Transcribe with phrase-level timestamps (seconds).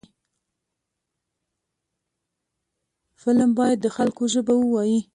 [3.21, 4.99] فلم باید د خلکو ژبه ووايي